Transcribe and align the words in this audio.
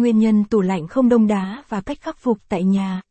Nguyên 0.00 0.18
nhân 0.18 0.44
tủ 0.44 0.60
lạnh 0.60 0.88
không 0.88 1.08
đông 1.08 1.26
đá 1.26 1.62
và 1.68 1.80
cách 1.80 1.98
khắc 2.00 2.18
phục 2.18 2.38
tại 2.48 2.64
nhà. 2.64 3.02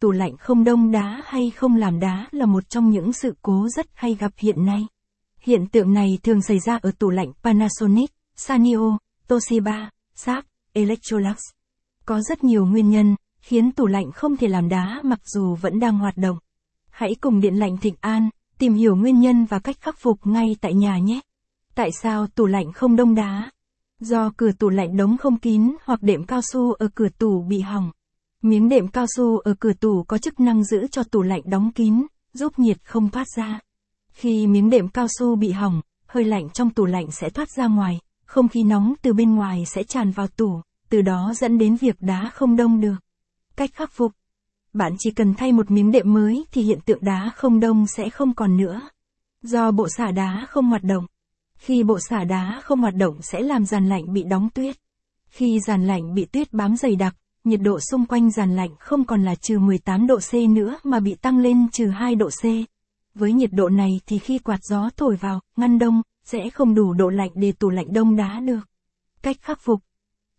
Tủ 0.00 0.10
lạnh 0.10 0.36
không 0.36 0.64
đông 0.64 0.90
đá 0.90 1.22
hay 1.24 1.50
không 1.50 1.76
làm 1.76 2.00
đá 2.00 2.26
là 2.30 2.46
một 2.46 2.68
trong 2.68 2.90
những 2.90 3.12
sự 3.12 3.34
cố 3.42 3.68
rất 3.76 3.86
hay 3.94 4.14
gặp 4.14 4.32
hiện 4.36 4.66
nay. 4.66 4.86
Hiện 5.40 5.66
tượng 5.66 5.92
này 5.92 6.18
thường 6.22 6.42
xảy 6.42 6.58
ra 6.58 6.78
ở 6.82 6.90
tủ 6.98 7.10
lạnh 7.10 7.32
Panasonic, 7.42 8.10
Sanyo, 8.36 8.98
Toshiba, 9.28 9.90
Sharp, 10.14 10.44
Electrolux. 10.72 11.36
Có 12.04 12.20
rất 12.20 12.44
nhiều 12.44 12.66
nguyên 12.66 12.90
nhân, 12.90 13.16
khiến 13.40 13.72
tủ 13.72 13.86
lạnh 13.86 14.12
không 14.12 14.36
thể 14.36 14.48
làm 14.48 14.68
đá 14.68 15.00
mặc 15.04 15.20
dù 15.24 15.54
vẫn 15.54 15.80
đang 15.80 15.98
hoạt 15.98 16.16
động. 16.16 16.38
Hãy 16.90 17.14
cùng 17.20 17.40
Điện 17.40 17.54
lạnh 17.54 17.76
Thịnh 17.76 17.96
An, 18.00 18.30
tìm 18.58 18.74
hiểu 18.74 18.96
nguyên 18.96 19.20
nhân 19.20 19.44
và 19.44 19.58
cách 19.58 19.76
khắc 19.80 19.98
phục 19.98 20.26
ngay 20.26 20.56
tại 20.60 20.74
nhà 20.74 20.98
nhé. 20.98 21.20
Tại 21.74 21.90
sao 22.02 22.26
tủ 22.26 22.46
lạnh 22.46 22.72
không 22.72 22.96
đông 22.96 23.14
đá? 23.14 23.50
Do 24.00 24.30
cửa 24.36 24.52
tủ 24.52 24.68
lạnh 24.68 24.96
đóng 24.96 25.16
không 25.16 25.38
kín 25.38 25.76
hoặc 25.84 26.02
đệm 26.02 26.24
cao 26.24 26.40
su 26.42 26.72
ở 26.72 26.88
cửa 26.94 27.08
tủ 27.18 27.42
bị 27.42 27.60
hỏng. 27.60 27.90
Miếng 28.42 28.68
đệm 28.68 28.88
cao 28.88 29.06
su 29.16 29.38
ở 29.38 29.54
cửa 29.60 29.72
tủ 29.72 30.04
có 30.08 30.18
chức 30.18 30.40
năng 30.40 30.64
giữ 30.64 30.86
cho 30.86 31.02
tủ 31.02 31.22
lạnh 31.22 31.42
đóng 31.44 31.72
kín, 31.74 32.06
giúp 32.32 32.58
nhiệt 32.58 32.76
không 32.84 33.10
thoát 33.10 33.26
ra. 33.36 33.60
Khi 34.12 34.46
miếng 34.46 34.70
đệm 34.70 34.88
cao 34.88 35.06
su 35.18 35.36
bị 35.36 35.50
hỏng, 35.50 35.80
hơi 36.06 36.24
lạnh 36.24 36.50
trong 36.50 36.70
tủ 36.70 36.84
lạnh 36.84 37.10
sẽ 37.10 37.30
thoát 37.30 37.48
ra 37.50 37.66
ngoài, 37.66 38.00
không 38.24 38.48
khí 38.48 38.62
nóng 38.62 38.94
từ 39.02 39.12
bên 39.12 39.34
ngoài 39.34 39.64
sẽ 39.66 39.82
tràn 39.82 40.10
vào 40.10 40.26
tủ, 40.26 40.60
từ 40.88 41.02
đó 41.02 41.32
dẫn 41.36 41.58
đến 41.58 41.76
việc 41.76 41.96
đá 42.00 42.30
không 42.34 42.56
đông 42.56 42.80
được. 42.80 42.96
Cách 43.56 43.70
khắc 43.74 43.92
phục 43.92 44.12
Bạn 44.72 44.92
chỉ 44.98 45.10
cần 45.10 45.34
thay 45.34 45.52
một 45.52 45.70
miếng 45.70 45.90
đệm 45.90 46.12
mới 46.12 46.44
thì 46.52 46.62
hiện 46.62 46.80
tượng 46.80 47.04
đá 47.04 47.30
không 47.36 47.60
đông 47.60 47.86
sẽ 47.86 48.10
không 48.10 48.34
còn 48.34 48.56
nữa. 48.56 48.80
Do 49.42 49.70
bộ 49.70 49.88
xả 49.88 50.10
đá 50.10 50.46
không 50.48 50.66
hoạt 50.66 50.82
động. 50.82 51.06
Khi 51.58 51.82
bộ 51.82 51.98
xả 52.10 52.24
đá 52.24 52.60
không 52.64 52.80
hoạt 52.80 52.94
động 52.94 53.22
sẽ 53.22 53.40
làm 53.40 53.64
giàn 53.64 53.88
lạnh 53.88 54.12
bị 54.12 54.22
đóng 54.22 54.48
tuyết. 54.54 54.76
Khi 55.28 55.60
giàn 55.66 55.86
lạnh 55.86 56.14
bị 56.14 56.24
tuyết 56.24 56.52
bám 56.52 56.76
dày 56.76 56.96
đặc, 56.96 57.16
nhiệt 57.44 57.60
độ 57.60 57.78
xung 57.90 58.06
quanh 58.06 58.30
giàn 58.30 58.56
lạnh 58.56 58.70
không 58.78 59.04
còn 59.04 59.22
là 59.22 59.34
trừ 59.34 59.58
18 59.58 60.06
độ 60.06 60.18
C 60.30 60.34
nữa 60.34 60.78
mà 60.84 61.00
bị 61.00 61.14
tăng 61.14 61.38
lên 61.38 61.70
trừ 61.72 61.86
2 61.86 62.14
độ 62.14 62.28
C. 62.28 62.44
Với 63.14 63.32
nhiệt 63.32 63.50
độ 63.52 63.68
này 63.68 64.00
thì 64.06 64.18
khi 64.18 64.38
quạt 64.38 64.60
gió 64.62 64.90
thổi 64.96 65.16
vào, 65.16 65.40
ngăn 65.56 65.78
đông, 65.78 66.02
sẽ 66.24 66.50
không 66.50 66.74
đủ 66.74 66.92
độ 66.92 67.08
lạnh 67.08 67.30
để 67.34 67.52
tủ 67.52 67.70
lạnh 67.70 67.92
đông 67.92 68.16
đá 68.16 68.40
được. 68.40 68.68
Cách 69.22 69.36
khắc 69.42 69.60
phục 69.60 69.80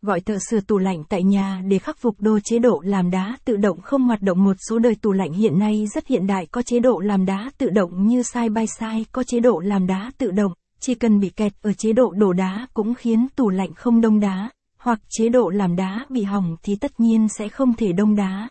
Gọi 0.01 0.21
thợ 0.21 0.37
sửa 0.49 0.59
tủ 0.59 0.77
lạnh 0.77 1.03
tại 1.09 1.23
nhà 1.23 1.61
để 1.67 1.79
khắc 1.79 1.97
phục 1.97 2.15
đô 2.19 2.39
chế 2.43 2.59
độ 2.59 2.81
làm 2.85 3.11
đá 3.11 3.37
tự 3.45 3.55
động 3.55 3.81
không 3.81 4.03
hoạt 4.03 4.21
động 4.21 4.43
một 4.43 4.55
số 4.69 4.79
đời 4.79 4.95
tủ 5.01 5.11
lạnh 5.11 5.33
hiện 5.33 5.59
nay 5.59 5.87
rất 5.93 6.07
hiện 6.07 6.27
đại 6.27 6.45
có 6.45 6.61
chế 6.61 6.79
độ 6.79 6.99
làm 6.99 7.25
đá 7.25 7.51
tự 7.57 7.69
động 7.69 8.07
như 8.07 8.23
side 8.23 8.49
by 8.49 8.65
side 8.79 9.03
có 9.11 9.23
chế 9.23 9.39
độ 9.39 9.59
làm 9.59 9.87
đá 9.87 10.11
tự 10.17 10.31
động, 10.31 10.53
chỉ 10.79 10.95
cần 10.95 11.19
bị 11.19 11.29
kẹt 11.29 11.53
ở 11.61 11.73
chế 11.73 11.93
độ 11.93 12.11
đổ 12.11 12.33
đá 12.33 12.67
cũng 12.73 12.93
khiến 12.93 13.27
tủ 13.35 13.49
lạnh 13.49 13.73
không 13.73 14.01
đông 14.01 14.19
đá, 14.19 14.49
hoặc 14.77 14.99
chế 15.09 15.29
độ 15.29 15.49
làm 15.49 15.75
đá 15.75 16.05
bị 16.09 16.23
hỏng 16.23 16.55
thì 16.63 16.75
tất 16.75 16.99
nhiên 16.99 17.27
sẽ 17.27 17.49
không 17.49 17.73
thể 17.73 17.91
đông 17.91 18.15
đá. 18.15 18.49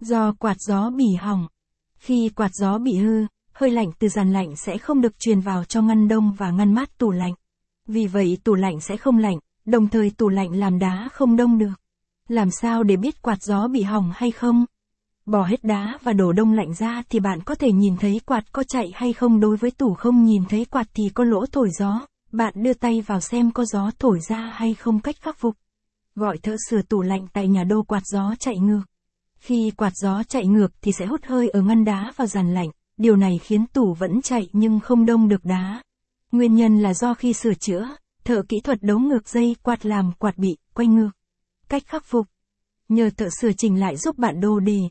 Do 0.00 0.32
quạt 0.32 0.56
gió 0.60 0.90
bị 0.90 1.14
hỏng. 1.20 1.48
Khi 1.98 2.28
quạt 2.28 2.50
gió 2.54 2.78
bị 2.78 2.96
hư, 2.96 3.26
hơi 3.52 3.70
lạnh 3.70 3.90
từ 3.98 4.08
dàn 4.08 4.32
lạnh 4.32 4.56
sẽ 4.56 4.78
không 4.78 5.00
được 5.00 5.18
truyền 5.18 5.40
vào 5.40 5.64
cho 5.64 5.82
ngăn 5.82 6.08
đông 6.08 6.32
và 6.38 6.50
ngăn 6.50 6.74
mát 6.74 6.98
tủ 6.98 7.10
lạnh. 7.10 7.34
Vì 7.86 8.06
vậy 8.06 8.38
tủ 8.44 8.54
lạnh 8.54 8.80
sẽ 8.80 8.96
không 8.96 9.18
lạnh, 9.18 9.38
đồng 9.64 9.88
thời 9.88 10.10
tủ 10.10 10.28
lạnh 10.28 10.52
làm 10.52 10.78
đá 10.78 11.08
không 11.12 11.36
đông 11.36 11.58
được. 11.58 11.74
Làm 12.28 12.50
sao 12.50 12.82
để 12.82 12.96
biết 12.96 13.22
quạt 13.22 13.42
gió 13.42 13.68
bị 13.68 13.82
hỏng 13.82 14.10
hay 14.14 14.30
không? 14.30 14.64
Bỏ 15.28 15.44
hết 15.44 15.64
đá 15.64 15.98
và 16.02 16.12
đổ 16.12 16.32
đông 16.32 16.52
lạnh 16.52 16.74
ra 16.74 17.02
thì 17.08 17.20
bạn 17.20 17.40
có 17.44 17.54
thể 17.54 17.72
nhìn 17.72 17.96
thấy 17.96 18.20
quạt 18.26 18.52
có 18.52 18.62
chạy 18.68 18.90
hay 18.94 19.12
không 19.12 19.40
đối 19.40 19.56
với 19.56 19.70
tủ 19.70 19.94
không 19.94 20.24
nhìn 20.24 20.42
thấy 20.48 20.64
quạt 20.64 20.86
thì 20.94 21.08
có 21.14 21.24
lỗ 21.24 21.46
thổi 21.52 21.68
gió. 21.78 22.06
Bạn 22.32 22.54
đưa 22.56 22.74
tay 22.74 23.00
vào 23.00 23.20
xem 23.20 23.50
có 23.50 23.64
gió 23.64 23.90
thổi 23.98 24.18
ra 24.28 24.52
hay 24.54 24.74
không 24.74 25.00
cách 25.00 25.16
khắc 25.20 25.38
phục. 25.38 25.54
Gọi 26.14 26.38
thợ 26.38 26.56
sửa 26.68 26.82
tủ 26.82 27.02
lạnh 27.02 27.26
tại 27.32 27.48
nhà 27.48 27.64
đô 27.64 27.82
quạt 27.82 28.02
gió 28.06 28.34
chạy 28.38 28.58
ngược. 28.58 28.82
Khi 29.38 29.70
quạt 29.76 29.92
gió 29.94 30.22
chạy 30.22 30.46
ngược 30.46 30.72
thì 30.82 30.92
sẽ 30.92 31.06
hút 31.06 31.20
hơi 31.24 31.48
ở 31.48 31.62
ngăn 31.62 31.84
đá 31.84 32.12
và 32.16 32.26
dàn 32.26 32.54
lạnh, 32.54 32.70
điều 32.96 33.16
này 33.16 33.38
khiến 33.42 33.66
tủ 33.66 33.94
vẫn 33.94 34.22
chạy 34.22 34.48
nhưng 34.52 34.80
không 34.80 35.06
đông 35.06 35.28
được 35.28 35.44
đá. 35.44 35.82
Nguyên 36.32 36.54
nhân 36.54 36.78
là 36.78 36.94
do 36.94 37.14
khi 37.14 37.32
sửa 37.32 37.54
chữa, 37.54 37.88
thợ 38.24 38.42
kỹ 38.48 38.60
thuật 38.64 38.82
đấu 38.82 38.98
ngược 38.98 39.28
dây 39.28 39.56
quạt 39.62 39.86
làm 39.86 40.12
quạt 40.18 40.38
bị 40.38 40.56
quay 40.74 40.86
ngược. 40.86 41.10
Cách 41.68 41.82
khắc 41.86 42.04
phục. 42.04 42.26
Nhờ 42.88 43.10
thợ 43.16 43.28
sửa 43.40 43.52
chỉnh 43.52 43.80
lại 43.80 43.96
giúp 43.96 44.18
bạn 44.18 44.40
đô 44.40 44.60
đề, 44.60 44.88